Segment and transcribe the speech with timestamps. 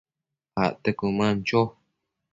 [0.65, 1.61] acte cuëman cho